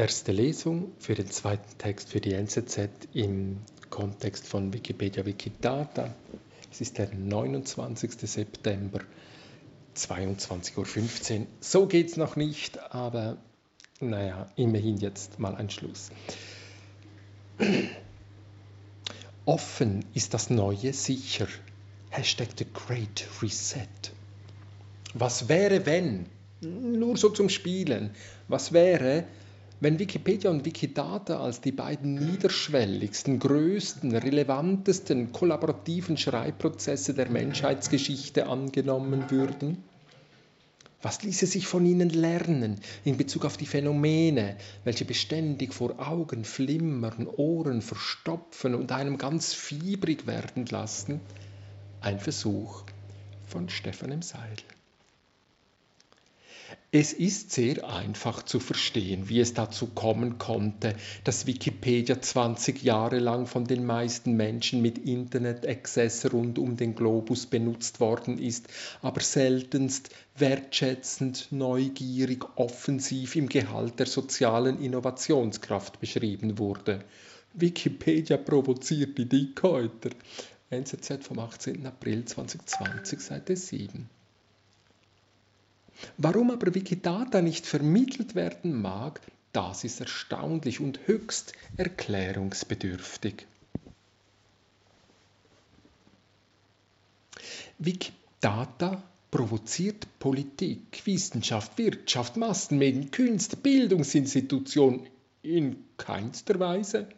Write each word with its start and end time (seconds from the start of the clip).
Erste 0.00 0.32
Lesung 0.32 0.92
für 0.98 1.14
den 1.14 1.30
zweiten 1.30 1.76
Text 1.76 2.08
für 2.08 2.22
die 2.22 2.32
NZZ 2.32 2.88
im 3.12 3.58
Kontext 3.90 4.46
von 4.46 4.72
Wikipedia 4.72 5.26
Wikidata. 5.26 6.14
Es 6.72 6.80
ist 6.80 6.96
der 6.96 7.14
29. 7.14 8.12
September, 8.12 9.00
22.15 9.94 11.40
Uhr. 11.40 11.46
So 11.60 11.86
geht 11.86 12.08
es 12.08 12.16
noch 12.16 12.34
nicht, 12.36 12.78
aber 12.94 13.36
naja, 14.00 14.50
immerhin 14.56 14.96
jetzt 14.96 15.38
mal 15.38 15.54
ein 15.54 15.68
Schluss. 15.68 16.08
Offen 19.44 20.06
ist 20.14 20.32
das 20.32 20.48
Neue 20.48 20.94
sicher. 20.94 21.46
Hashtag 22.08 22.48
The 22.56 22.64
Great 22.72 23.26
Reset. 23.42 23.86
Was 25.12 25.50
wäre, 25.50 25.84
wenn? 25.84 26.24
Nur 26.62 27.18
so 27.18 27.28
zum 27.28 27.50
Spielen. 27.50 28.12
Was 28.48 28.72
wäre, 28.72 29.24
wenn 29.24 29.49
Wikipedia 29.82 30.50
und 30.50 30.66
Wikidata 30.66 31.40
als 31.40 31.62
die 31.62 31.72
beiden 31.72 32.14
niederschwelligsten, 32.14 33.38
größten, 33.38 34.14
relevantesten 34.14 35.32
kollaborativen 35.32 36.18
Schreibprozesse 36.18 37.14
der 37.14 37.30
Menschheitsgeschichte 37.30 38.46
angenommen 38.46 39.30
würden? 39.30 39.82
Was 41.02 41.22
ließe 41.22 41.46
sich 41.46 41.66
von 41.66 41.86
ihnen 41.86 42.10
lernen 42.10 42.78
in 43.04 43.16
Bezug 43.16 43.46
auf 43.46 43.56
die 43.56 43.64
Phänomene, 43.64 44.58
welche 44.84 45.06
beständig 45.06 45.72
vor 45.72 45.98
Augen 45.98 46.44
flimmern, 46.44 47.26
Ohren 47.26 47.80
verstopfen 47.80 48.74
und 48.74 48.92
einem 48.92 49.16
ganz 49.16 49.54
fiebrig 49.54 50.26
werden 50.26 50.66
lassen? 50.66 51.20
Ein 52.02 52.20
Versuch 52.20 52.82
von 53.46 53.70
Stefan 53.70 54.12
M. 54.12 54.20
Seidel. 54.20 54.64
Es 56.92 57.12
ist 57.12 57.52
sehr 57.52 57.88
einfach 57.88 58.42
zu 58.42 58.58
verstehen, 58.58 59.28
wie 59.28 59.38
es 59.38 59.54
dazu 59.54 59.86
kommen 59.86 60.38
konnte, 60.38 60.96
dass 61.22 61.46
Wikipedia 61.46 62.20
20 62.20 62.82
Jahre 62.82 63.20
lang 63.20 63.46
von 63.46 63.64
den 63.64 63.86
meisten 63.86 64.32
Menschen 64.32 64.82
mit 64.82 64.98
Internet-Access 64.98 66.32
rund 66.32 66.58
um 66.58 66.76
den 66.76 66.96
Globus 66.96 67.46
benutzt 67.46 68.00
worden 68.00 68.38
ist, 68.38 68.66
aber 69.02 69.20
seltenst 69.20 70.10
wertschätzend, 70.36 71.48
neugierig, 71.52 72.44
offensiv 72.56 73.36
im 73.36 73.48
Gehalt 73.48 74.00
der 74.00 74.06
sozialen 74.06 74.82
Innovationskraft 74.82 76.00
beschrieben 76.00 76.58
wurde. 76.58 77.04
Wikipedia 77.52 78.36
provoziert 78.36 79.16
die 79.16 79.28
Dickhäuter. 79.28 80.10
NZZ 80.70 81.24
vom 81.24 81.40
18. 81.40 81.86
April 81.86 82.24
2020, 82.24 83.20
Seite 83.20 83.56
7. 83.56 84.08
Warum 86.16 86.50
aber 86.50 86.74
Wikidata 86.74 87.42
nicht 87.42 87.66
vermittelt 87.66 88.34
werden 88.34 88.80
mag, 88.80 89.20
das 89.52 89.84
ist 89.84 90.00
erstaunlich 90.00 90.80
und 90.80 91.00
höchst 91.06 91.52
erklärungsbedürftig. 91.76 93.46
Wikidata 97.78 99.02
provoziert 99.30 100.06
Politik, 100.18 101.02
Wissenschaft, 101.04 101.78
Wirtschaft, 101.78 102.36
Massenmedien, 102.36 103.10
Künste, 103.10 103.56
Bildungsinstitutionen 103.56 105.06
in 105.42 105.84
keinster 105.96 106.60
Weise. 106.60 107.08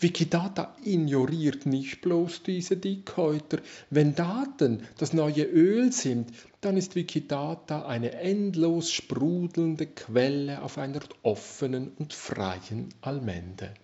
Wikidata 0.00 0.76
ignoriert 0.84 1.66
nicht 1.66 2.00
bloß 2.00 2.42
diese 2.42 2.76
Dickhäuter. 2.76 3.58
Wenn 3.90 4.14
Daten 4.14 4.82
das 4.98 5.12
neue 5.12 5.44
Öl 5.44 5.92
sind, 5.92 6.30
dann 6.60 6.76
ist 6.76 6.94
Wikidata 6.96 7.86
eine 7.86 8.12
endlos 8.12 8.90
sprudelnde 8.90 9.86
Quelle 9.86 10.62
auf 10.62 10.78
einer 10.78 11.00
offenen 11.22 11.92
und 11.98 12.12
freien 12.12 12.88
Allmende. 13.00 13.74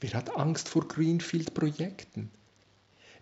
Wer 0.00 0.14
hat 0.14 0.36
Angst 0.36 0.68
vor 0.68 0.88
Greenfield-Projekten? 0.88 2.30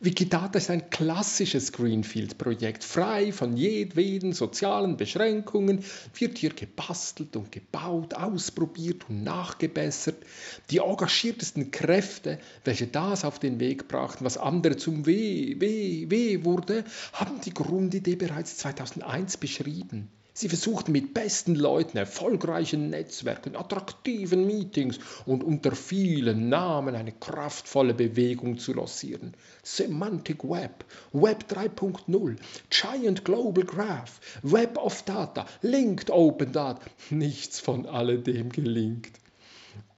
Wikidata 0.00 0.58
ist 0.58 0.70
ein 0.70 0.90
klassisches 0.90 1.72
Greenfield-Projekt. 1.72 2.84
Frei 2.84 3.32
von 3.32 3.56
jedweden 3.56 4.32
sozialen 4.32 4.96
Beschränkungen 4.96 5.84
wird 6.16 6.38
hier 6.38 6.50
gebastelt 6.50 7.34
und 7.34 7.50
gebaut, 7.50 8.14
ausprobiert 8.14 9.08
und 9.08 9.24
nachgebessert. 9.24 10.24
Die 10.70 10.78
engagiertesten 10.78 11.72
Kräfte, 11.72 12.38
welche 12.62 12.86
das 12.86 13.24
auf 13.24 13.40
den 13.40 13.58
Weg 13.58 13.88
brachten, 13.88 14.24
was 14.24 14.38
andere 14.38 14.76
zum 14.76 15.04
Weh, 15.04 15.56
Weh, 15.58 16.06
Weh 16.08 16.44
wurde, 16.44 16.84
haben 17.12 17.40
die 17.40 17.52
Grundidee 17.52 18.14
bereits 18.14 18.56
2001 18.58 19.38
beschrieben. 19.38 20.10
Sie 20.38 20.48
versuchten 20.48 20.92
mit 20.92 21.14
besten 21.14 21.56
Leuten, 21.56 21.98
erfolgreichen 21.98 22.90
Netzwerken, 22.90 23.56
attraktiven 23.56 24.46
Meetings 24.46 25.00
und 25.26 25.42
unter 25.42 25.74
vielen 25.74 26.48
Namen 26.48 26.94
eine 26.94 27.10
kraftvolle 27.10 27.92
Bewegung 27.92 28.56
zu 28.56 28.72
lancieren. 28.72 29.34
Semantic 29.64 30.44
Web, 30.44 30.84
Web 31.12 31.46
3.0, 31.50 32.36
Giant 32.70 33.24
Global 33.24 33.64
Graph, 33.64 34.20
Web 34.44 34.78
of 34.78 35.02
Data, 35.02 35.44
Linked 35.62 36.08
Open 36.08 36.52
Data. 36.52 36.82
Nichts 37.10 37.58
von 37.58 37.86
alledem 37.86 38.50
gelingt. 38.50 39.10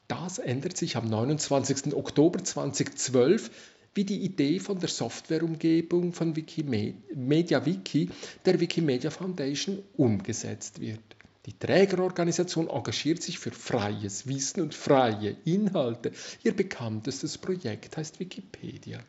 Das 0.09 0.39
ändert 0.39 0.79
sich 0.79 0.97
am 0.97 1.05
29. 1.05 1.93
Oktober 1.93 2.43
2012 2.43 3.51
wie 3.95 4.05
die 4.05 4.21
Idee 4.21 4.61
von 4.61 4.79
der 4.79 4.89
Softwareumgebung 4.89 6.13
von 6.13 6.37
Wikimedia 6.37 7.65
Wiki 7.67 8.09
der 8.45 8.61
Wikimedia 8.61 9.11
Foundation 9.11 9.83
umgesetzt 9.97 10.81
wird. 10.81 11.01
Die 11.47 11.59
Trägerorganisation 11.59 12.69
engagiert 12.69 13.23
sich 13.23 13.39
für 13.39 13.51
freies 13.51 14.27
Wissen 14.27 14.61
und 14.61 14.75
freie 14.75 15.37
Inhalte. 15.45 16.13
Ihr 16.45 16.55
bekanntestes 16.55 17.39
Projekt 17.39 17.97
heißt 17.97 18.21
Wikipedia. 18.21 19.01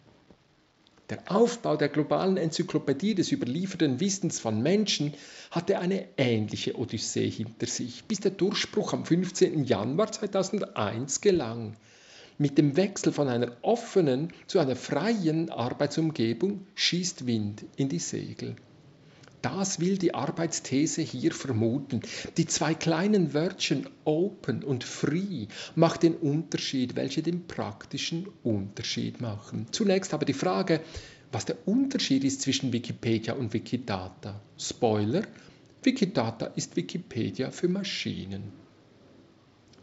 Der 1.11 1.29
Aufbau 1.29 1.75
der 1.75 1.89
globalen 1.89 2.37
Enzyklopädie 2.37 3.15
des 3.15 3.33
überlieferten 3.33 3.99
Wissens 3.99 4.39
von 4.39 4.61
Menschen 4.63 5.13
hatte 5.51 5.77
eine 5.79 6.07
ähnliche 6.15 6.77
Odyssee 6.77 7.29
hinter 7.29 7.67
sich, 7.67 8.05
bis 8.05 8.21
der 8.21 8.31
Durchbruch 8.31 8.93
am 8.93 9.05
15. 9.05 9.65
Januar 9.65 10.09
2001 10.09 11.19
gelang. 11.19 11.75
Mit 12.41 12.57
dem 12.57 12.75
Wechsel 12.75 13.13
von 13.13 13.27
einer 13.27 13.51
offenen 13.61 14.33
zu 14.47 14.57
einer 14.57 14.75
freien 14.75 15.51
Arbeitsumgebung 15.51 16.65
schießt 16.73 17.27
Wind 17.27 17.65
in 17.75 17.87
die 17.87 17.99
Segel. 17.99 18.55
Das 19.43 19.79
will 19.79 19.99
die 19.99 20.15
Arbeitsthese 20.15 21.03
hier 21.03 21.33
vermuten. 21.33 22.01
Die 22.37 22.47
zwei 22.47 22.73
kleinen 22.73 23.35
Wörtchen 23.35 23.87
open 24.05 24.63
und 24.63 24.83
free 24.83 25.45
machen 25.75 25.99
den 25.99 26.15
Unterschied, 26.15 26.95
welche 26.95 27.21
den 27.21 27.45
praktischen 27.45 28.27
Unterschied 28.41 29.21
machen. 29.21 29.67
Zunächst 29.69 30.11
aber 30.15 30.25
die 30.25 30.33
Frage, 30.33 30.81
was 31.31 31.45
der 31.45 31.67
Unterschied 31.67 32.23
ist 32.23 32.41
zwischen 32.41 32.73
Wikipedia 32.73 33.35
und 33.35 33.53
Wikidata. 33.53 34.41
Spoiler, 34.57 35.21
Wikidata 35.83 36.47
ist 36.55 36.75
Wikipedia 36.75 37.51
für 37.51 37.67
Maschinen. 37.67 38.51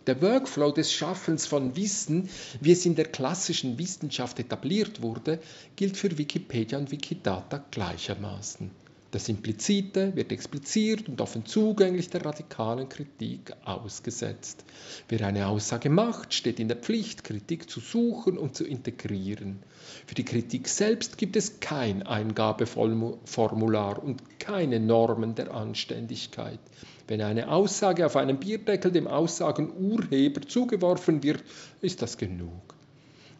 Der 0.08 0.20
Workflow 0.22 0.72
des 0.72 0.90
Schaffens 0.90 1.44
von 1.44 1.76
Wissen, 1.76 2.30
wie 2.62 2.72
es 2.72 2.86
in 2.86 2.94
der 2.94 3.04
klassischen 3.04 3.78
Wissenschaft 3.78 4.38
etabliert 4.38 5.02
wurde, 5.02 5.38
gilt 5.76 5.98
für 5.98 6.16
Wikipedia 6.16 6.78
und 6.78 6.90
Wikidata 6.90 7.62
gleichermaßen. 7.70 8.70
Das 9.10 9.28
Implizite 9.28 10.16
wird 10.16 10.32
expliziert 10.32 11.10
und 11.10 11.20
offen 11.20 11.44
zugänglich 11.44 12.08
der 12.08 12.24
radikalen 12.24 12.88
Kritik 12.88 13.52
ausgesetzt. 13.66 14.64
Wer 15.10 15.26
eine 15.26 15.46
Aussage 15.46 15.90
macht, 15.90 16.32
steht 16.32 16.58
in 16.58 16.68
der 16.68 16.78
Pflicht, 16.78 17.22
Kritik 17.22 17.68
zu 17.68 17.80
suchen 17.80 18.38
und 18.38 18.56
zu 18.56 18.64
integrieren. 18.64 19.58
Für 20.06 20.14
die 20.14 20.24
Kritik 20.24 20.68
selbst 20.68 21.18
gibt 21.18 21.36
es 21.36 21.60
kein 21.60 22.02
Eingabeformular 22.02 24.02
und 24.02 24.40
keine 24.40 24.80
Normen 24.80 25.34
der 25.34 25.52
Anständigkeit. 25.52 26.60
Wenn 27.08 27.22
eine 27.22 27.50
Aussage 27.50 28.04
auf 28.04 28.16
einem 28.16 28.38
Bierdeckel 28.38 28.92
dem 28.92 29.06
Aussagenurheber 29.06 30.42
zugeworfen 30.42 31.22
wird, 31.22 31.42
ist 31.80 32.02
das 32.02 32.18
genug. 32.18 32.74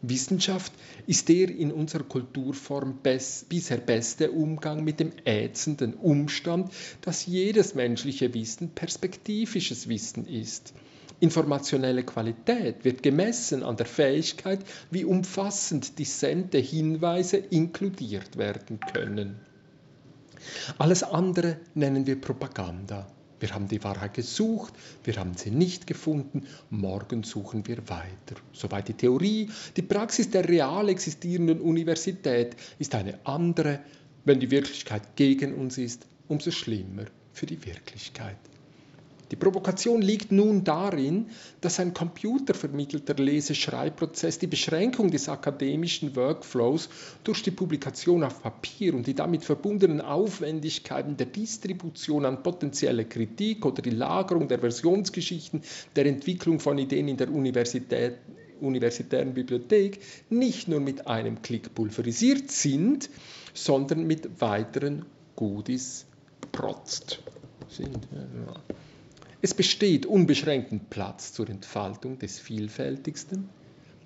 Wissenschaft 0.01 0.71
ist 1.07 1.29
der 1.29 1.49
in 1.49 1.71
unserer 1.71 2.03
Kulturform 2.03 2.99
best, 3.03 3.49
bisher 3.49 3.77
beste 3.77 4.31
Umgang 4.31 4.83
mit 4.83 4.99
dem 4.99 5.11
ätzenden 5.25 5.93
Umstand, 5.93 6.71
dass 7.01 7.25
jedes 7.25 7.75
menschliche 7.75 8.33
Wissen 8.33 8.69
perspektivisches 8.69 9.87
Wissen 9.87 10.25
ist. 10.25 10.73
Informationelle 11.19 12.03
Qualität 12.03 12.85
wird 12.85 13.03
gemessen 13.03 13.61
an 13.61 13.75
der 13.75 13.85
Fähigkeit, 13.85 14.61
wie 14.89 15.03
umfassend 15.03 15.99
dissente 15.99 16.57
Hinweise 16.57 17.37
inkludiert 17.37 18.37
werden 18.37 18.79
können. 18.79 19.35
Alles 20.77 21.03
andere 21.03 21.57
nennen 21.75 22.07
wir 22.07 22.19
Propaganda. 22.19 23.05
Wir 23.39 23.53
haben 23.53 23.67
die 23.67 23.83
Wahrheit 23.83 24.13
gesucht, 24.13 24.73
wir 25.03 25.15
haben 25.15 25.35
sie 25.35 25.51
nicht 25.51 25.87
gefunden, 25.87 26.45
morgen 26.69 27.23
suchen 27.23 27.67
wir 27.67 27.77
weiter. 27.89 28.35
Soweit 28.53 28.87
die 28.87 28.93
Theorie, 28.93 29.49
die 29.75 29.81
Praxis 29.81 30.29
der 30.29 30.47
real 30.47 30.89
existierenden 30.89 31.61
Universität 31.61 32.55
ist 32.79 32.95
eine 32.95 33.19
andere. 33.25 33.79
Wenn 34.25 34.39
die 34.39 34.51
Wirklichkeit 34.51 35.15
gegen 35.15 35.55
uns 35.55 35.77
ist, 35.77 36.05
umso 36.27 36.51
schlimmer 36.51 37.05
für 37.33 37.45
die 37.45 37.65
Wirklichkeit. 37.65 38.37
Die 39.31 39.35
Provokation 39.35 40.01
liegt 40.01 40.31
nun 40.31 40.63
darin, 40.63 41.27
dass 41.61 41.79
ein 41.79 41.93
computervermittelter 41.93 43.13
Leseschreibprozess 43.13 44.39
die 44.39 44.47
Beschränkung 44.47 45.11
des 45.11 45.29
akademischen 45.29 46.15
Workflows 46.15 46.89
durch 47.23 47.43
die 47.43 47.51
Publikation 47.51 48.23
auf 48.23 48.41
Papier 48.41 48.95
und 48.95 49.05
die 49.05 49.13
damit 49.13 49.43
verbundenen 49.43 50.01
Aufwendigkeiten 50.01 51.15
der 51.15 51.27
Distribution 51.27 52.25
an 52.25 52.41
potenzielle 52.41 53.05
Kritik 53.05 53.65
oder 53.65 53.83
die 53.83 53.91
Lagerung 53.91 54.47
der 54.47 54.59
Versionsgeschichten 54.59 55.61
der 55.95 56.07
Entwicklung 56.07 56.59
von 56.59 56.79
Ideen 56.79 57.07
in 57.07 57.17
der 57.17 57.31
Universität, 57.31 58.15
universitären 58.61 59.33
Bibliothek 59.33 59.99
nicht 60.29 60.67
nur 60.67 60.79
mit 60.79 61.07
einem 61.07 61.41
Klick 61.43 61.75
pulverisiert 61.75 62.49
sind, 62.51 63.09
sondern 63.53 64.07
mit 64.07 64.41
weiteren 64.41 65.05
Goodies 65.35 66.05
protzt 66.51 67.21
sind. 67.69 68.07
Ja. 68.11 68.75
Es 69.41 69.53
besteht 69.53 70.05
unbeschränkten 70.05 70.81
Platz 70.89 71.31
zur 71.31 71.49
Entfaltung 71.49 72.19
des 72.19 72.39
Vielfältigsten. 72.39 73.47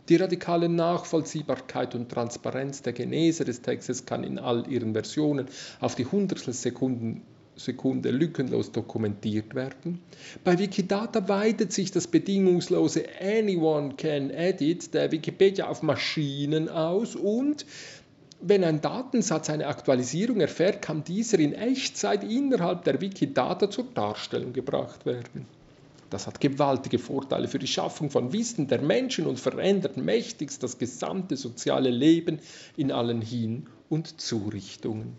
Die 0.08 0.18
radikale 0.18 0.70
Nachvollziehbarkeit 0.70 1.96
und 1.96 2.10
Transparenz 2.10 2.84
der 2.84 2.94
Genese 2.94 3.44
des 3.44 3.64
Textes 3.64 4.06
kann 4.06 4.24
in 4.24 4.38
all 4.38 4.70
ihren 4.72 4.94
Versionen 4.94 5.48
auf 5.80 5.96
die 5.96 6.06
Hundertstelsekunden 6.06 7.22
Sekunde 7.56 8.12
lückenlos 8.12 8.72
dokumentiert 8.72 9.56
werden. 9.56 10.02
Bei 10.44 10.58
Wikidata 10.60 11.28
weitet 11.28 11.72
sich 11.72 11.92
das 11.92 12.08
bedingungslose 12.08 13.06
Anyone 13.22 13.96
can 13.96 14.30
edit 14.30 14.94
der 14.94 15.12
Wikipedia 15.12 15.68
auf 15.68 15.82
Maschinen 15.84 16.70
aus 16.70 17.16
und 17.16 17.66
wenn 18.46 18.64
ein 18.64 18.82
Datensatz 18.82 19.50
eine 19.50 19.68
Aktualisierung 19.68 20.42
erfährt, 20.42 20.82
kann 20.82 21.04
dieser 21.04 21.40
in 21.40 21.54
Echtzeit 21.54 22.24
innerhalb 22.24 22.84
der 22.84 23.00
Wikidata 23.00 23.70
zur 23.70 23.86
Darstellung 23.94 24.52
gebracht 24.52 25.06
werden. 25.06 25.46
Das 26.10 26.28
hat 26.28 26.42
gewaltige 26.42 27.00
Vorteile 27.00 27.48
für 27.48 27.58
die 27.58 27.68
Schaffung 27.68 28.12
von 28.12 28.34
Wissen 28.34 28.68
der 28.68 28.82
Menschen 28.82 29.26
und 29.26 29.40
verändert 29.40 29.98
mächtigst 29.98 30.62
das 30.62 30.78
gesamte 30.78 31.38
soziale 31.38 31.90
Leben 31.90 32.40
in 32.78 32.92
allen 32.92 33.22
Hin- 33.22 33.68
und 33.90 34.22
Zurichtungen. 34.22 35.16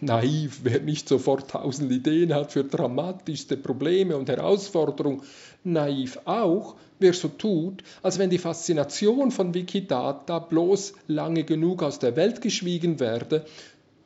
Naiv, 0.00 0.60
wer 0.62 0.80
nicht 0.80 1.08
sofort 1.08 1.50
tausend 1.50 1.90
Ideen 1.90 2.34
hat 2.34 2.52
für 2.52 2.64
dramatischste 2.64 3.56
Probleme 3.56 4.16
und 4.16 4.28
Herausforderungen. 4.28 5.22
Naiv 5.64 6.20
auch, 6.24 6.76
wer 7.00 7.12
so 7.12 7.28
tut, 7.28 7.82
als 8.02 8.18
wenn 8.18 8.30
die 8.30 8.38
Faszination 8.38 9.30
von 9.30 9.54
Wikidata 9.54 10.38
bloß 10.38 10.94
lange 11.08 11.44
genug 11.44 11.82
aus 11.82 11.98
der 11.98 12.16
Welt 12.16 12.40
geschwiegen 12.40 13.00
werde, 13.00 13.44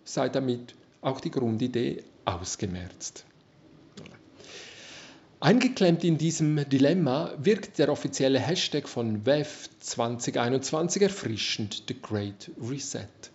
sei 0.05 0.29
damit 0.29 0.75
auch 1.03 1.21
die 1.21 1.31
Grundidee 1.31 2.03
ausgemerzt. 2.25 3.25
Eingeklemmt 5.41 6.05
in 6.05 6.19
diesem 6.19 6.69
Dilemma 6.69 7.33
wirkt 7.37 7.79
der 7.81 7.91
offizielle 7.91 8.39
Hashtag 8.39 8.89
von 8.89 9.27
WEF 9.27 9.69
2021 9.81 11.03
erfrischend, 11.03 11.83
The 11.89 11.97
Great 12.01 12.51
Reset. 12.63 13.32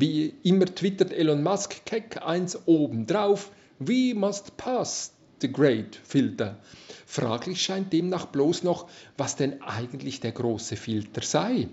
Wie 0.00 0.32
immer 0.44 0.66
twittert 0.66 1.12
Elon 1.12 1.42
Musk 1.42 1.84
keck 1.84 2.22
eins 2.24 2.56
obendrauf, 2.66 3.50
we 3.80 4.14
must 4.14 4.56
pass 4.56 5.12
the 5.40 5.50
great 5.50 5.96
filter. 6.04 6.56
Fraglich 7.04 7.60
scheint 7.60 7.92
demnach 7.92 8.26
bloß 8.26 8.62
noch, 8.62 8.88
was 9.16 9.34
denn 9.34 9.60
eigentlich 9.60 10.20
der 10.20 10.30
große 10.30 10.76
Filter 10.76 11.22
sei, 11.22 11.66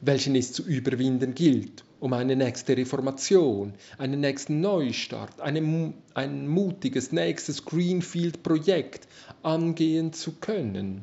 welchen 0.00 0.34
es 0.34 0.52
zu 0.52 0.64
überwinden 0.64 1.36
gilt, 1.36 1.84
um 2.00 2.14
eine 2.14 2.34
nächste 2.34 2.76
Reformation, 2.76 3.74
einen 3.96 4.18
nächsten 4.22 4.60
Neustart, 4.60 5.40
eine, 5.40 5.94
ein 6.14 6.48
mutiges 6.48 7.12
nächstes 7.12 7.64
Greenfield-Projekt 7.64 9.06
angehen 9.44 10.12
zu 10.12 10.32
können. 10.32 11.02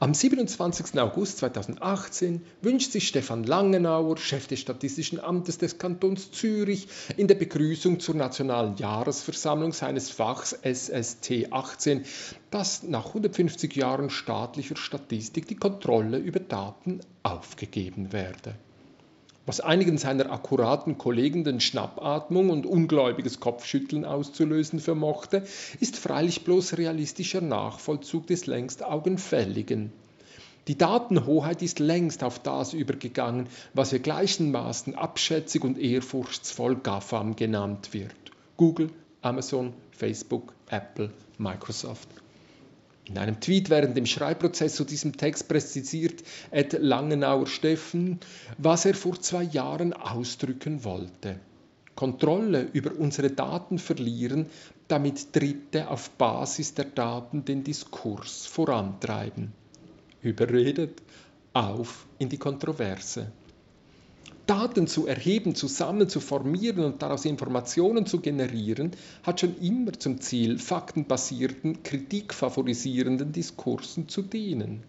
Am 0.00 0.14
27. 0.14 0.98
August 1.00 1.38
2018 1.38 2.42
wünscht 2.60 2.92
sich 2.92 3.08
Stefan 3.08 3.44
Langenauer, 3.44 4.16
Chef 4.18 4.46
des 4.46 4.60
Statistischen 4.60 5.20
Amtes 5.20 5.58
des 5.58 5.78
Kantons 5.78 6.30
Zürich, 6.32 6.88
in 7.16 7.28
der 7.28 7.34
Begrüßung 7.36 8.00
zur 8.00 8.14
nationalen 8.14 8.76
Jahresversammlung 8.76 9.72
seines 9.72 10.10
Fachs 10.10 10.56
SST 10.62 11.52
18, 11.52 12.04
dass 12.50 12.82
nach 12.82 13.06
150 13.06 13.74
Jahren 13.76 14.10
staatlicher 14.10 14.76
Statistik 14.76 15.46
die 15.48 15.56
Kontrolle 15.56 16.18
über 16.18 16.40
Daten 16.40 17.00
aufgegeben 17.22 18.12
werde 18.12 18.54
was 19.44 19.60
einigen 19.60 19.98
seiner 19.98 20.30
akkuraten 20.30 20.98
Kollegen 20.98 21.44
den 21.44 21.60
Schnappatmung 21.60 22.50
und 22.50 22.64
ungläubiges 22.64 23.40
Kopfschütteln 23.40 24.04
auszulösen 24.04 24.78
vermochte, 24.78 25.44
ist 25.80 25.96
freilich 25.96 26.44
bloß 26.44 26.78
realistischer 26.78 27.40
Nachvollzug 27.40 28.26
des 28.28 28.46
längst 28.46 28.84
Augenfälligen. 28.84 29.92
Die 30.68 30.78
Datenhoheit 30.78 31.60
ist 31.60 31.80
längst 31.80 32.22
auf 32.22 32.38
das 32.38 32.72
übergegangen, 32.72 33.48
was 33.74 33.90
wir 33.90 33.98
gleichermaßen 33.98 34.94
abschätzig 34.94 35.64
und 35.64 35.76
ehrfurchtsvoll 35.76 36.76
GAFAM 36.76 37.34
genannt 37.34 37.92
wird. 37.92 38.14
Google, 38.56 38.90
Amazon, 39.22 39.72
Facebook, 39.90 40.52
Apple, 40.70 41.10
Microsoft. 41.38 42.08
In 43.04 43.18
einem 43.18 43.40
Tweet 43.40 43.68
während 43.68 43.96
dem 43.96 44.06
Schreibprozess 44.06 44.76
zu 44.76 44.84
diesem 44.84 45.16
Text 45.16 45.48
präzisiert 45.48 46.22
Ed 46.50 46.74
Langenauer 46.74 47.46
Steffen, 47.46 48.20
was 48.58 48.84
er 48.84 48.94
vor 48.94 49.20
zwei 49.20 49.42
Jahren 49.42 49.92
ausdrücken 49.92 50.84
wollte. 50.84 51.40
Kontrolle 51.94 52.68
über 52.72 52.92
unsere 52.96 53.30
Daten 53.30 53.78
verlieren, 53.78 54.46
damit 54.88 55.34
Dritte 55.34 55.88
auf 55.88 56.10
Basis 56.10 56.74
der 56.74 56.86
Daten 56.86 57.44
den 57.44 57.64
Diskurs 57.64 58.46
vorantreiben. 58.46 59.52
Überredet 60.22 61.02
auf 61.52 62.06
in 62.18 62.28
die 62.28 62.38
Kontroverse. 62.38 63.32
Daten 64.46 64.86
zu 64.86 65.06
erheben, 65.06 65.54
zu 65.54 65.68
sammeln, 65.68 66.08
zu 66.08 66.20
formieren 66.20 66.84
und 66.84 67.02
daraus 67.02 67.24
Informationen 67.24 68.06
zu 68.06 68.20
generieren, 68.20 68.92
hat 69.22 69.40
schon 69.40 69.56
immer 69.60 69.92
zum 69.92 70.20
Ziel, 70.20 70.58
faktenbasierten, 70.58 71.82
kritikfavorisierenden 71.82 73.32
Diskursen 73.32 74.08
zu 74.08 74.22
dienen. 74.22 74.82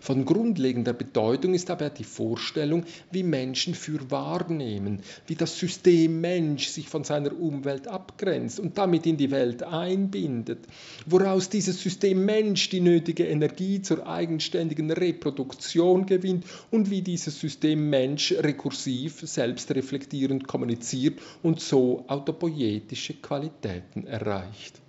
Von 0.00 0.24
grundlegender 0.24 0.92
Bedeutung 0.92 1.54
ist 1.54 1.70
aber 1.70 1.90
die 1.90 2.04
Vorstellung, 2.04 2.84
wie 3.10 3.22
Menschen 3.22 3.74
für 3.74 4.10
wahrnehmen, 4.10 5.00
wie 5.26 5.34
das 5.34 5.58
System 5.58 6.20
Mensch 6.20 6.68
sich 6.68 6.88
von 6.88 7.04
seiner 7.04 7.32
Umwelt 7.38 7.88
abgrenzt 7.88 8.60
und 8.60 8.78
damit 8.78 9.06
in 9.06 9.16
die 9.16 9.30
Welt 9.30 9.62
einbindet, 9.62 10.60
woraus 11.06 11.48
dieses 11.48 11.80
System 11.82 12.24
Mensch 12.24 12.68
die 12.68 12.80
nötige 12.80 13.26
Energie 13.26 13.80
zur 13.80 14.06
eigenständigen 14.06 14.90
Reproduktion 14.90 16.06
gewinnt 16.06 16.44
und 16.70 16.90
wie 16.90 17.02
dieses 17.02 17.40
System 17.40 17.88
Mensch 17.88 18.32
rekursiv, 18.32 19.20
selbstreflektierend 19.20 20.46
kommuniziert 20.46 21.20
und 21.42 21.60
so 21.60 22.04
autopoietische 22.08 23.14
Qualitäten 23.14 24.06
erreicht. 24.06 24.81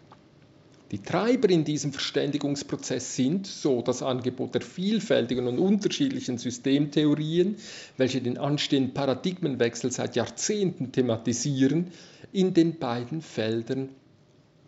Die 0.94 1.02
Treiber 1.02 1.50
in 1.50 1.64
diesem 1.64 1.92
Verständigungsprozess 1.92 3.16
sind, 3.16 3.48
so 3.48 3.82
das 3.82 4.04
Angebot 4.04 4.54
der 4.54 4.62
vielfältigen 4.62 5.48
und 5.48 5.58
unterschiedlichen 5.58 6.38
Systemtheorien, 6.38 7.56
welche 7.98 8.22
den 8.22 8.38
anstehenden 8.38 8.94
Paradigmenwechsel 8.94 9.92
seit 9.92 10.16
Jahrzehnten 10.16 10.92
thematisieren, 10.92 11.88
in 12.32 12.54
den 12.54 12.78
beiden 12.78 13.24
Feldern 13.24 13.90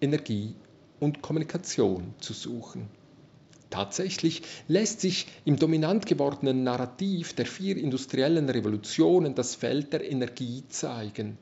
Energie 0.02 0.56
und 1.00 1.22
Kommunikation 1.22 2.16
zu 2.20 2.34
suchen. 2.34 2.88
Tatsächlich 3.70 4.42
lässt 4.68 5.02
sich 5.02 5.28
im 5.46 5.58
dominant 5.58 6.08
gewordenen 6.08 6.64
Narrativ 6.64 7.34
der 7.34 7.46
vier 7.46 7.78
industriellen 7.78 8.50
Revolutionen 8.50 9.36
das 9.36 9.54
Feld 9.54 9.94
der 9.94 10.10
Energie 10.10 10.64
zeigen. 10.70 11.38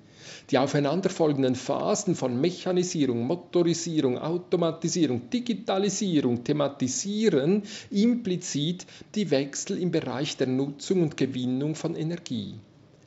Die 0.51 0.57
aufeinanderfolgenden 0.57 1.55
Phasen 1.55 2.15
von 2.15 2.39
Mechanisierung, 2.39 3.25
Motorisierung, 3.25 4.17
Automatisierung, 4.17 5.29
Digitalisierung 5.29 6.43
thematisieren 6.43 7.63
implizit 7.89 8.85
die 9.15 9.31
Wechsel 9.31 9.77
im 9.77 9.91
Bereich 9.91 10.37
der 10.37 10.47
Nutzung 10.47 11.03
und 11.03 11.17
Gewinnung 11.17 11.75
von 11.75 11.95
Energie. 11.95 12.55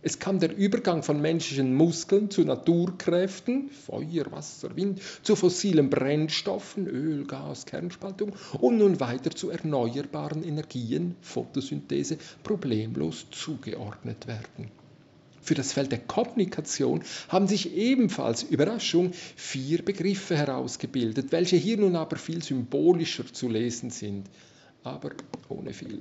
Es 0.06 0.20
kann 0.20 0.38
der 0.38 0.56
Übergang 0.56 1.02
von 1.02 1.20
menschlichen 1.20 1.74
Muskeln 1.74 2.30
zu 2.30 2.44
Naturkräften, 2.44 3.70
Feuer, 3.70 4.30
Wasser, 4.30 4.76
Wind, 4.76 5.00
zu 5.24 5.34
fossilen 5.34 5.90
Brennstoffen, 5.90 6.86
Öl, 6.86 7.24
Gas, 7.24 7.66
Kernspaltung 7.66 8.32
und 8.60 8.78
nun 8.78 9.00
weiter 9.00 9.30
zu 9.32 9.50
erneuerbaren 9.50 10.44
Energien, 10.44 11.16
Photosynthese, 11.22 12.18
problemlos 12.44 13.26
zugeordnet 13.32 14.28
werden. 14.28 14.70
Für 15.46 15.54
das 15.54 15.72
Feld 15.72 15.92
der 15.92 16.00
Kommunikation 16.00 17.04
haben 17.28 17.46
sich 17.46 17.72
ebenfalls, 17.72 18.42
Überraschung, 18.42 19.12
vier 19.12 19.84
Begriffe 19.84 20.36
herausgebildet, 20.36 21.30
welche 21.30 21.54
hier 21.54 21.76
nun 21.76 21.94
aber 21.94 22.16
viel 22.16 22.42
symbolischer 22.42 23.32
zu 23.32 23.48
lesen 23.48 23.90
sind, 23.90 24.28
aber 24.82 25.10
ohne 25.48 25.72
viel, 25.72 26.00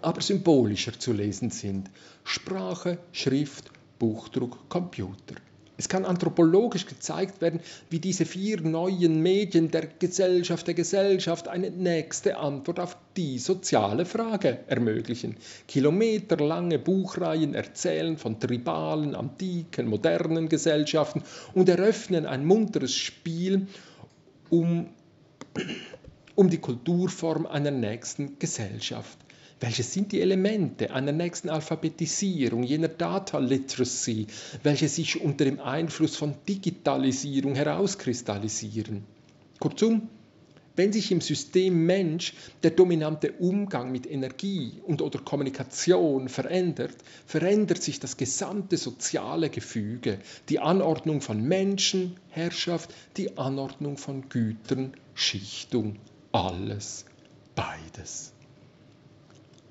aber 0.00 0.20
symbolischer 0.20 0.98
zu 0.98 1.12
lesen 1.12 1.50
sind. 1.50 1.88
Sprache, 2.24 2.98
Schrift, 3.12 3.70
Buchdruck, 4.00 4.68
Computer. 4.68 5.36
Es 5.78 5.88
kann 5.88 6.04
anthropologisch 6.04 6.86
gezeigt 6.86 7.40
werden, 7.40 7.60
wie 7.88 7.98
diese 7.98 8.26
vier 8.26 8.60
neuen 8.60 9.20
Medien 9.20 9.70
der 9.70 9.86
Gesellschaft 9.86 10.66
der 10.66 10.74
Gesellschaft 10.74 11.48
eine 11.48 11.70
nächste 11.70 12.36
Antwort 12.36 12.78
auf 12.78 12.96
die 13.16 13.38
soziale 13.38 14.04
Frage 14.04 14.60
ermöglichen. 14.66 15.36
Kilometerlange 15.66 16.78
Buchreihen 16.78 17.54
erzählen 17.54 18.18
von 18.18 18.38
tribalen, 18.38 19.14
antiken, 19.14 19.86
modernen 19.88 20.48
Gesellschaften 20.48 21.22
und 21.54 21.68
eröffnen 21.68 22.26
ein 22.26 22.44
munteres 22.44 22.94
Spiel 22.94 23.66
um, 24.50 24.90
um 26.34 26.50
die 26.50 26.58
Kulturform 26.58 27.46
einer 27.46 27.70
nächsten 27.70 28.38
Gesellschaft. 28.38 29.16
Welche 29.62 29.84
sind 29.84 30.10
die 30.10 30.20
Elemente 30.20 30.90
einer 30.90 31.12
nächsten 31.12 31.48
Alphabetisierung, 31.48 32.64
jener 32.64 32.88
Data 32.88 33.38
Literacy, 33.38 34.26
welche 34.64 34.88
sich 34.88 35.20
unter 35.20 35.44
dem 35.44 35.60
Einfluss 35.60 36.16
von 36.16 36.34
Digitalisierung 36.48 37.54
herauskristallisieren? 37.54 39.04
Kurzum, 39.60 40.08
wenn 40.74 40.92
sich 40.92 41.12
im 41.12 41.20
System 41.20 41.86
Mensch 41.86 42.34
der 42.64 42.72
dominante 42.72 43.30
Umgang 43.38 43.92
mit 43.92 44.10
Energie 44.10 44.80
und 44.84 45.00
oder 45.00 45.20
Kommunikation 45.20 46.28
verändert, 46.28 46.96
verändert 47.24 47.84
sich 47.84 48.00
das 48.00 48.16
gesamte 48.16 48.76
soziale 48.76 49.48
Gefüge, 49.48 50.18
die 50.48 50.58
Anordnung 50.58 51.20
von 51.20 51.40
Menschen, 51.40 52.16
Herrschaft, 52.30 52.92
die 53.16 53.38
Anordnung 53.38 53.96
von 53.96 54.28
Gütern, 54.28 54.94
Schichtung, 55.14 56.00
alles, 56.32 57.04
beides. 57.54 58.31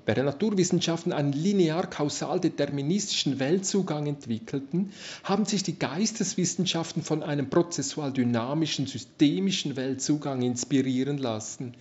Während 0.04 0.26
Naturwissenschaften 0.26 1.12
einen 1.12 1.32
linear-kausal-deterministischen 1.32 3.38
Weltzugang 3.38 4.08
entwickelten, 4.08 4.92
haben 5.22 5.44
sich 5.44 5.62
die 5.62 5.78
Geisteswissenschaften 5.78 7.04
von 7.04 7.22
einem 7.22 7.48
prozessual-dynamischen, 7.48 8.88
systemischen 8.88 9.76
Weltzugang 9.76 10.42
inspirieren 10.42 11.18
lassen. 11.18 11.74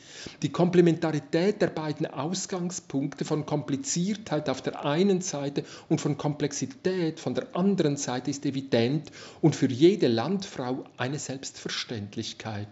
Die 0.43 0.49
Komplementarität 0.49 1.63
der 1.63 1.71
beiden 1.71 2.05
Ausgangspunkte 2.05 3.25
von 3.25 3.47
Kompliziertheit 3.47 4.49
auf 4.49 4.61
der 4.61 4.85
einen 4.85 5.21
Seite 5.21 5.63
und 5.89 5.99
von 5.99 6.17
Komplexität 6.17 7.19
von 7.19 7.33
der 7.33 7.55
anderen 7.55 7.97
Seite 7.97 8.29
ist 8.29 8.45
evident 8.45 9.11
und 9.41 9.55
für 9.55 9.67
jede 9.67 10.07
Landfrau 10.07 10.83
eine 10.95 11.17
Selbstverständlichkeit. 11.17 12.69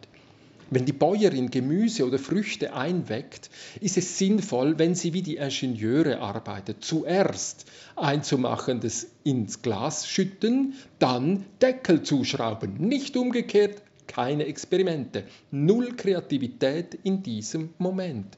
Wenn 0.72 0.86
die 0.86 0.94
Bäuerin 0.94 1.50
Gemüse 1.50 2.06
oder 2.06 2.20
Früchte 2.20 2.74
einweckt, 2.74 3.50
ist 3.82 3.98
es 3.98 4.20
sinnvoll, 4.20 4.78
wenn 4.78 4.94
sie 4.94 5.14
wie 5.14 5.24
die 5.24 5.38
Ingenieure 5.38 6.20
arbeitet. 6.20 6.84
Zuerst 6.84 7.66
einzumachendes 7.96 9.08
ins 9.24 9.62
Glas 9.62 10.08
schütten, 10.08 10.76
dann 11.00 11.46
Deckel 11.62 12.04
zuschrauben. 12.04 12.76
Nicht 12.78 13.18
umgekehrt, 13.18 13.82
keine 14.06 14.46
Experimente. 14.46 15.24
Null 15.52 15.96
Kreativität 15.96 17.00
in 17.04 17.24
diesem 17.24 17.70
Moment. 17.78 18.38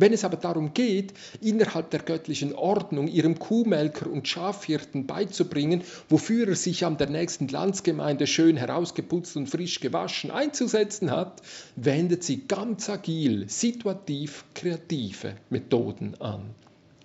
Wenn 0.00 0.12
es 0.12 0.24
aber 0.24 0.36
darum 0.36 0.74
geht, 0.74 1.12
innerhalb 1.40 1.90
der 1.90 2.00
göttlichen 2.00 2.54
Ordnung 2.54 3.08
ihrem 3.08 3.38
Kuhmelker 3.38 4.08
und 4.08 4.28
Schafhirten 4.28 5.06
beizubringen, 5.08 5.82
wofür 6.08 6.46
er 6.46 6.54
sich 6.54 6.84
an 6.84 6.98
der 6.98 7.10
nächsten 7.10 7.48
Landsgemeinde 7.48 8.28
schön 8.28 8.56
herausgeputzt 8.56 9.36
und 9.36 9.48
frisch 9.48 9.80
gewaschen 9.80 10.30
einzusetzen 10.30 11.10
hat, 11.10 11.42
wendet 11.74 12.22
sie 12.22 12.46
ganz 12.46 12.88
agil, 12.88 13.48
situativ 13.48 14.44
kreative 14.54 15.34
Methoden 15.50 16.14
an. 16.20 16.54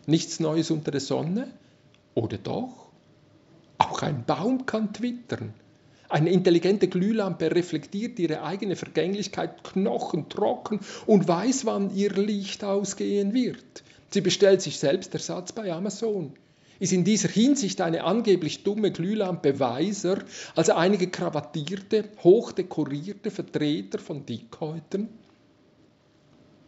Nichts 0.06 0.40
Neues 0.40 0.70
unter 0.70 0.92
der 0.92 1.02
Sonne? 1.02 1.48
Oder 2.14 2.38
doch? 2.38 2.90
Auch 3.80 4.04
ein 4.04 4.24
Baum 4.24 4.68
kann 4.68 4.94
twittern. 4.94 5.56
Eine 6.10 6.32
intelligente 6.32 6.88
Glühlampe 6.88 7.56
reflektiert 7.56 8.20
ihre 8.20 8.44
eigene 8.44 8.76
Vergänglichkeit 8.76 9.64
knochentrocken 9.64 10.80
und 11.06 11.28
weiß, 11.28 11.66
wann 11.66 11.96
ihr 11.96 12.12
Licht 12.12 12.64
ausgehen 12.64 13.34
wird. 13.34 13.84
Sie 14.12 14.22
bestellt 14.22 14.62
sich 14.62 14.78
selbst 14.78 15.14
Ersatz 15.14 15.54
bei 15.54 15.72
Amazon. 15.72 16.34
Ist 16.80 16.94
in 16.94 17.04
dieser 17.04 17.30
Hinsicht 17.30 17.82
eine 17.82 18.04
angeblich 18.04 18.64
dumme 18.64 18.92
Glühlampe 18.92 19.60
weiser 19.60 20.20
als 20.56 20.70
einige 20.70 21.08
krawattierte, 21.08 22.10
hochdekorierte 22.24 23.32
Vertreter 23.32 24.00
von 24.00 24.26
Dickhäutern? 24.26 25.08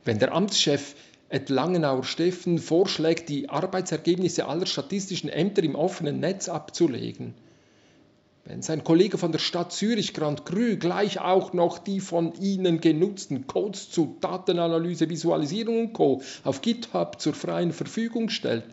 Wenn 0.05 0.19
der 0.19 0.33
Amtschef 0.33 0.95
Ed 1.29 1.49
Langenauer 1.49 2.03
Steffen 2.03 2.59
vorschlägt, 2.59 3.29
die 3.29 3.49
Arbeitsergebnisse 3.49 4.45
aller 4.45 4.67
statistischen 4.67 5.29
Ämter 5.29 5.63
im 5.63 5.75
offenen 5.75 6.19
Netz 6.19 6.47
abzulegen, 6.47 7.33
wenn 8.45 8.61
sein 8.61 8.83
Kollege 8.83 9.17
von 9.17 9.31
der 9.31 9.39
Stadt 9.39 9.73
Zürich 9.73 10.13
Grand 10.13 10.45
Cru 10.45 10.77
gleich 10.77 11.19
auch 11.19 11.53
noch 11.53 11.79
die 11.79 11.99
von 11.99 12.31
Ihnen 12.39 12.79
genutzten 12.79 13.47
Codes 13.47 13.89
zu 13.89 14.17
Datenanalyse, 14.21 15.09
Visualisierung 15.09 15.79
und 15.79 15.93
Co. 15.93 16.21
auf 16.43 16.61
GitHub 16.61 17.19
zur 17.19 17.33
freien 17.33 17.73
Verfügung 17.73 18.29
stellt, 18.29 18.63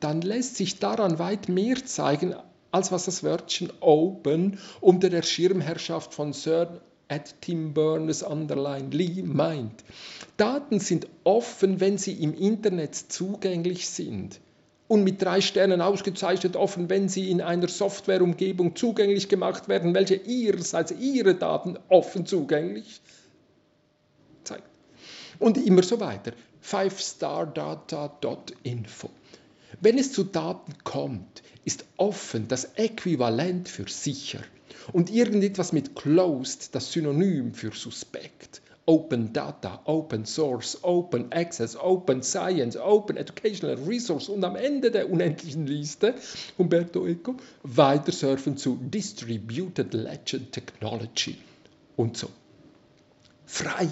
dann 0.00 0.22
lässt 0.22 0.56
sich 0.56 0.80
daran 0.80 1.20
weit 1.20 1.48
mehr 1.48 1.84
zeigen, 1.84 2.34
als 2.72 2.90
was 2.90 3.04
das 3.04 3.22
Wörtchen 3.22 3.72
Open 3.78 4.58
unter 4.80 5.08
der 5.08 5.22
Schirmherrschaft 5.22 6.14
von 6.14 6.32
Sir 6.32 6.80
at 7.06 7.40
Tim 7.42 7.74
Berners-Lee 7.74 9.22
meint. 9.22 9.84
Daten 10.36 10.80
sind 10.80 11.06
offen, 11.22 11.78
wenn 11.78 11.96
sie 11.96 12.14
im 12.14 12.34
Internet 12.34 12.96
zugänglich 12.96 13.88
sind 13.88 14.40
und 14.92 15.02
mit 15.04 15.22
drei 15.22 15.40
Sternen 15.40 15.80
ausgezeichnet 15.80 16.54
offen, 16.54 16.90
wenn 16.90 17.08
sie 17.08 17.30
in 17.30 17.40
einer 17.40 17.68
Softwareumgebung 17.68 18.76
zugänglich 18.76 19.30
gemacht 19.30 19.68
werden, 19.68 19.94
welche 19.94 20.16
ihrerseits 20.16 20.92
ihre 20.92 21.34
Daten 21.34 21.78
offen 21.88 22.26
zugänglich 22.26 23.00
zeigt. 24.44 24.68
Und 25.38 25.56
immer 25.56 25.82
so 25.82 25.98
weiter. 25.98 26.32
5stardata.info. 26.62 29.08
Wenn 29.80 29.96
es 29.96 30.12
zu 30.12 30.24
Daten 30.24 30.74
kommt, 30.84 31.42
ist 31.64 31.86
offen 31.96 32.48
das 32.48 32.74
Äquivalent 32.74 33.70
für 33.70 33.88
sicher 33.88 34.40
und 34.92 35.10
irgendetwas 35.10 35.72
mit 35.72 35.96
closed 35.96 36.74
das 36.74 36.92
Synonym 36.92 37.54
für 37.54 37.72
suspekt. 37.72 38.61
Open 38.86 39.32
Data, 39.32 39.80
Open 39.84 40.24
Source, 40.26 40.78
Open 40.82 41.30
Access, 41.32 41.76
Open 41.76 42.22
Science, 42.22 42.76
Open 42.76 43.16
Educational 43.16 43.76
Resource 43.86 44.28
und 44.28 44.42
am 44.44 44.56
Ende 44.56 44.90
der 44.90 45.08
unendlichen 45.10 45.66
Liste, 45.66 46.14
Umberto 46.58 47.06
Eco, 47.06 47.36
weiter 47.62 48.10
surfen 48.10 48.56
zu 48.56 48.78
Distributed 48.82 49.94
Legend 49.94 50.50
Technology 50.50 51.36
und 51.96 52.16
so. 52.16 52.28
Frei 53.46 53.88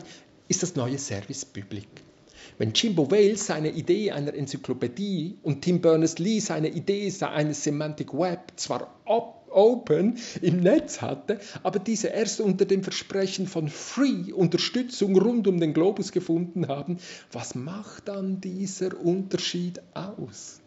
ist 0.48 0.62
das 0.62 0.74
neue 0.74 0.98
Service 0.98 1.44
Public. 1.44 1.86
Wenn 2.58 2.72
Jimbo 2.72 3.10
Wales 3.10 3.46
seine 3.46 3.70
Idee 3.70 4.10
einer 4.10 4.34
Enzyklopädie 4.34 5.38
und 5.42 5.62
Tim 5.62 5.80
Berners-Lee 5.80 6.40
seine 6.40 6.68
Idee 6.68 7.12
eines 7.22 7.62
Semantic 7.62 8.12
Web 8.12 8.52
zwar 8.56 9.00
ob 9.04 9.39
Open 9.50 10.18
im 10.42 10.60
Netz 10.60 11.00
hatte, 11.00 11.40
aber 11.62 11.78
diese 11.78 12.08
erst 12.08 12.40
unter 12.40 12.64
dem 12.64 12.82
Versprechen 12.82 13.46
von 13.46 13.68
Free 13.68 14.32
Unterstützung 14.32 15.18
rund 15.18 15.46
um 15.46 15.60
den 15.60 15.74
Globus 15.74 16.12
gefunden 16.12 16.68
haben, 16.68 16.98
was 17.32 17.54
macht 17.54 18.08
dann 18.08 18.40
dieser 18.40 18.98
Unterschied 19.00 19.80
aus? 19.94 20.60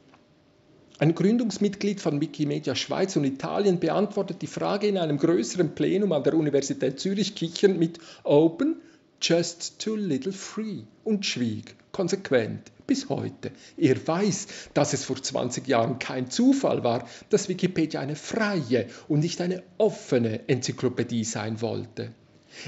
Ein 1.00 1.16
Gründungsmitglied 1.16 2.00
von 2.00 2.22
Wikimedia 2.22 2.76
Schweiz 2.76 3.16
und 3.16 3.24
Italien 3.24 3.80
beantwortet 3.80 4.42
die 4.42 4.48
Frage 4.48 4.88
in 4.88 4.98
einem 4.98 5.18
größeren 5.18 5.74
Plenum 5.74 6.12
an 6.12 6.24
der 6.24 6.36
Universität 6.36 7.00
Zürich 7.00 7.36
kichernd 7.36 7.80
mit 7.80 8.00
Open, 8.24 8.76
just 9.22 9.80
too 9.80 9.96
little 9.96 10.34
free 10.34 10.84
und 11.04 11.26
schwieg 11.26 11.76
konsequent 11.92 12.73
bis 12.88 13.10
heute. 13.10 13.52
Er 13.78 14.08
weiß, 14.08 14.48
dass 14.74 14.94
es 14.94 15.06
vor 15.06 15.22
20 15.22 15.68
Jahren 15.68 16.00
kein 16.00 16.30
Zufall 16.30 16.84
war, 16.84 17.08
dass 17.30 17.50
Wikipedia 17.50 18.00
eine 18.00 18.16
freie 18.16 18.88
und 19.08 19.20
nicht 19.20 19.42
eine 19.42 19.64
offene 19.78 20.48
Enzyklopädie 20.48 21.24
sein 21.24 21.62
wollte. 21.62 22.14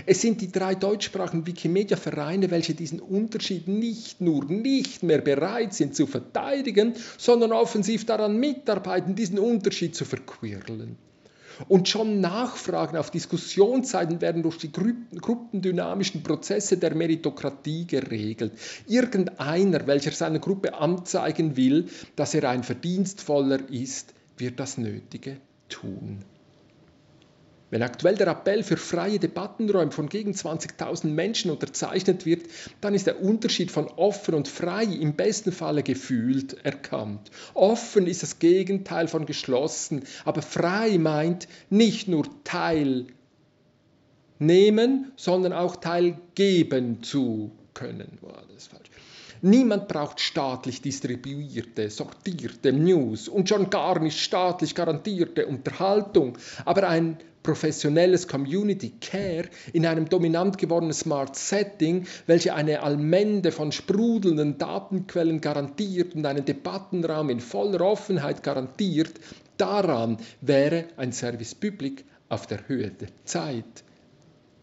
Es 0.05 0.22
sind 0.22 0.41
die 0.41 0.51
drei 0.51 0.75
deutschsprachigen 0.75 1.45
Wikimedia-Vereine, 1.45 2.50
welche 2.51 2.74
diesen 2.74 3.00
Unterschied 3.00 3.67
nicht 3.67 4.19
nur 4.19 4.45
nicht 4.45 5.03
mehr 5.03 5.22
bereit 5.22 5.74
sind 5.74 5.95
zu 5.95 6.07
verteidigen, 6.07 6.93
sondern 7.17 7.51
offensiv 7.51 8.05
daran 8.05 8.39
mitarbeiten, 8.39 9.15
diesen 9.15 9.39
Unterschied 9.39 9.95
zu 9.95 10.05
verquirlen. 10.05 10.98
Und 11.67 11.88
schon 11.88 12.21
Nachfragen 12.21 12.97
auf 12.97 13.12
Diskussionsseiten 13.12 14.21
werden 14.21 14.43
durch 14.43 14.57
die 14.57 14.71
gruppendynamischen 14.71 16.24
Prozesse 16.24 16.77
der 16.77 16.95
Meritokratie 16.95 17.88
geregelt. 17.88 18.53
Irgendeiner, 18.88 19.88
welcher 19.88 20.12
seiner 20.12 20.39
Gruppe 20.39 20.75
anzeigen 20.75 21.55
will, 21.55 21.88
dass 22.15 22.33
er 22.33 22.50
ein 22.50 22.63
Verdienstvoller 22.63 23.69
ist, 23.69 24.13
wird 24.38 24.59
das 24.59 24.77
Nötige 24.77 25.38
tun. 25.69 26.24
Wenn 27.75 27.84
aktuell 27.84 28.15
der 28.15 28.27
Appell 28.27 28.63
für 28.63 28.77
freie 28.77 29.20
Debattenräume 29.20 29.91
von 29.91 30.08
gegen 30.08 30.32
20.000 30.32 31.08
Menschen 31.08 31.51
unterzeichnet 31.51 32.25
wird, 32.25 32.46
dann 32.79 32.94
ist 32.94 33.05
der 33.05 33.22
Unterschied 33.22 33.70
von 33.70 33.89
offen 33.89 34.34
und 34.34 34.48
frei 34.48 34.86
im 34.86 35.17
besten 35.17 35.51
Falle 35.51 35.84
gefühlt 35.84 36.53
erkannt. 36.65 37.32
Offen 37.53 38.08
ist 38.08 38.24
das 38.24 38.39
Gegenteil 38.39 39.10
von 39.10 39.25
geschlossen, 39.25 40.05
aber 40.24 40.41
frei 40.41 40.98
meint 40.98 41.50
nicht 41.70 42.08
nur 42.08 42.27
teilnehmen, 42.46 43.12
sondern 45.17 45.51
auch 45.51 45.75
teilgeben 45.75 47.03
zu 47.03 47.51
können. 47.74 48.20
Boah, 48.22 48.41
das 48.48 48.55
ist 48.55 48.67
falsch. 48.72 48.89
Niemand 49.42 49.88
braucht 49.88 50.20
staatlich 50.20 50.82
distribuierte, 50.82 51.89
sortierte 51.89 52.72
News 52.74 53.27
und 53.27 53.50
schon 53.50 53.70
gar 53.70 54.00
nicht 54.00 54.20
staatlich 54.20 54.75
garantierte 54.75 55.46
Unterhaltung, 55.46 56.38
aber 56.65 56.88
ein 56.88 57.18
professionelles 57.46 58.27
Community 58.27 58.94
Care 59.00 59.48
in 59.72 59.86
einem 59.86 60.10
dominant 60.10 60.58
gewordenen 60.58 60.94
Smart 60.94 61.36
Setting, 61.36 62.08
welche 62.25 62.56
eine 62.56 62.82
Allmende 62.82 63.51
von 63.51 63.72
sprudelnden 63.72 64.58
Datenquellen 64.58 65.42
garantiert 65.42 66.15
und 66.15 66.25
einen 66.25 66.44
Debattenraum 66.44 67.30
in 67.30 67.39
voller 67.39 67.82
Offenheit 67.82 68.42
garantiert, 68.42 69.12
daran 69.58 70.18
wäre 70.42 70.86
ein 70.98 71.13
Service 71.13 71.54
Public 71.54 72.04
auf 72.30 72.48
der 72.48 72.68
Höhe 72.68 72.89
der 72.89 73.10
Zeit 73.25 73.84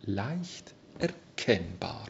leicht 0.04 0.74
erkennbar. 0.98 2.08